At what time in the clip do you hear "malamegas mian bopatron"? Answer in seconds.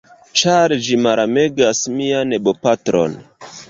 1.03-3.19